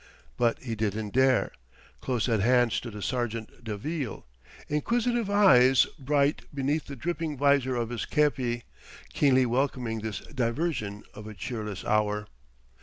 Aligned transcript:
But 0.35 0.57
he 0.63 0.73
didn't 0.73 1.13
dare: 1.13 1.51
close 2.01 2.27
at 2.27 2.39
hand 2.39 2.71
stood 2.71 2.95
a 2.95 3.03
sergent 3.03 3.63
de 3.63 3.77
ville, 3.77 4.25
inquisitive 4.67 5.29
eyes 5.29 5.85
bright 5.99 6.41
beneath 6.51 6.87
the 6.87 6.95
dripping 6.95 7.37
visor 7.37 7.75
of 7.75 7.89
his 7.91 8.05
kepi, 8.07 8.63
keenly 9.13 9.45
welcoming 9.45 9.99
this 9.99 10.21
diversion 10.21 11.03
of 11.13 11.27
a 11.27 11.35
cheerless 11.35 11.85
hour. 11.85 12.25